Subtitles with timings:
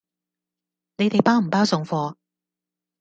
[0.97, 2.15] 你哋包唔包送貨？